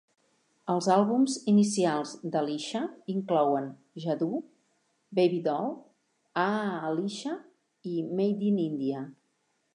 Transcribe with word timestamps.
Els 0.75 0.85
àlbums 0.93 1.33
inicials 1.51 2.13
d'Alisha 2.35 2.81
inclouen 3.15 3.67
"Jadoo", 4.07 4.41
"Baby 5.21 5.39
Doll", 5.51 5.77
"Aaah 6.47 6.81
Alisha" 6.91 7.37
i 7.93 7.97
"Made 8.21 8.51
in 8.51 8.61
India". 8.69 9.05